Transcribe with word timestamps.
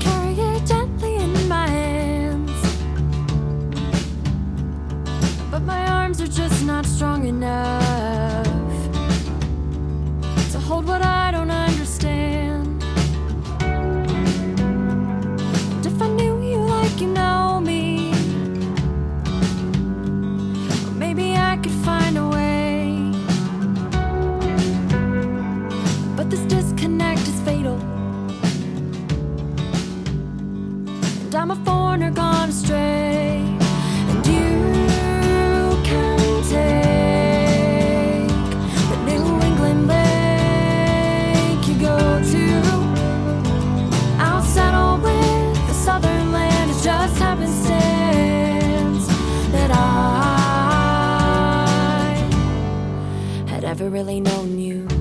Carry 0.00 0.34
it 0.50 0.66
gently 0.66 1.16
in 1.16 1.48
my 1.48 1.68
hands. 1.68 2.60
But 5.50 5.62
my 5.62 5.86
arms 5.86 6.20
are 6.20 6.32
just 6.42 6.64
not 6.64 6.86
strong 6.86 7.26
enough 7.26 8.46
to 10.52 10.58
hold 10.58 10.86
what 10.86 11.02
I 11.02 11.30
don't 11.30 11.50
understand. 11.50 12.82
And 15.74 15.86
if 15.86 16.02
I 16.02 16.08
knew 16.08 16.34
you 16.42 16.58
like 16.58 17.00
you 17.00 17.08
know 17.08 17.45
I'm 31.36 31.50
a 31.50 31.56
foreigner 31.56 32.10
gone 32.10 32.48
astray. 32.48 33.44
And 34.08 34.26
you 34.26 35.82
can 35.84 36.18
take 36.44 38.30
the 38.90 38.96
New 39.04 39.40
England 39.44 39.86
lake 39.86 41.68
you 41.68 41.74
go 41.78 42.22
to. 42.32 42.62
I'll 44.18 44.42
settle 44.42 44.96
with 44.96 45.68
the 45.68 45.74
southern 45.74 46.32
land. 46.32 46.70
It's 46.70 46.82
just 46.82 47.18
happenstance 47.18 49.06
that 49.52 49.70
I 49.70 49.76
had 53.46 53.62
ever 53.64 53.90
really 53.90 54.20
known 54.20 54.58
you. 54.58 54.95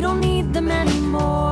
Don't 0.00 0.20
need 0.20 0.52
them 0.54 0.70
anymore. 0.70 1.49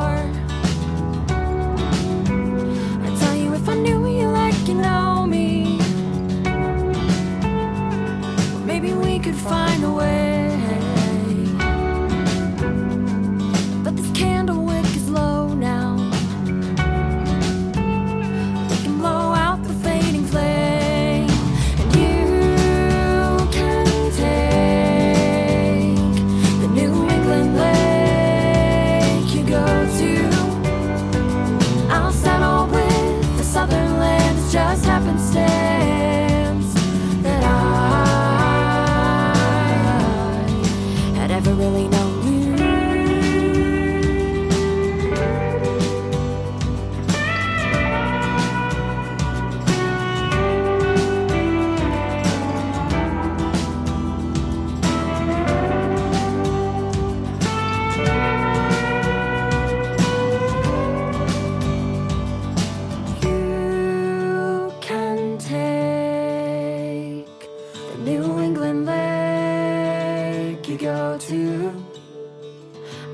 Just 35.34 36.17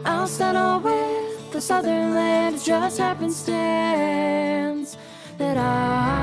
I'll 0.04 0.26
settle 0.26 0.80
with 0.80 1.50
the 1.52 1.60
southern 1.60 2.14
land. 2.14 2.56
It 2.56 2.62
just 2.62 2.98
happenstance 2.98 4.96
that 5.38 5.56
I 5.56 6.13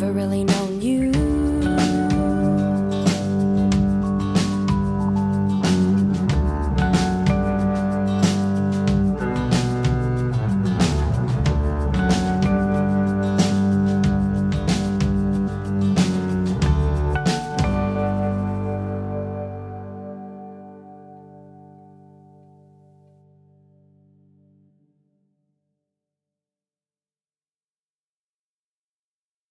never 0.00 0.12
really 0.12 0.44
known 0.44 0.80
you. 0.80 1.19